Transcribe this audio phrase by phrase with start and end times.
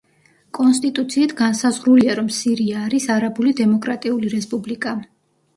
[0.57, 4.97] კონსტიტუციით განსაზღვრულია, რომ სირია არის არაბული დემოკრატიული რესპუბლიკა.